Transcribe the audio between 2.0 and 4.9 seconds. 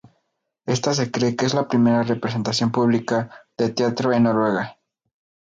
representación pública de teatro en Noruega.